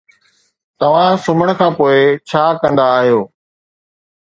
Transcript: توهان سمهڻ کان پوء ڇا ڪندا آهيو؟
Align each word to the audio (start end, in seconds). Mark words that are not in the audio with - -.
توهان 0.79 1.13
سمهڻ 1.25 1.49
کان 1.59 1.71
پوء 1.77 1.93
ڇا 2.29 2.43
ڪندا 2.61 2.85
آهيو؟ 2.97 3.21